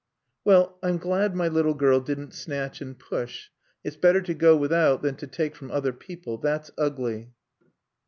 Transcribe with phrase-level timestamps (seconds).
[0.43, 3.51] "Well, I'm glad my little girl didn't snatch and push.
[3.83, 6.39] It's better to go without than to take from other people.
[6.39, 7.33] That's ugly."